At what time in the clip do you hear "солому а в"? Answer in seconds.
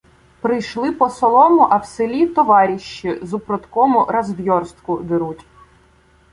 1.09-1.85